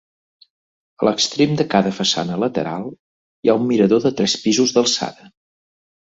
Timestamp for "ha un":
3.53-3.69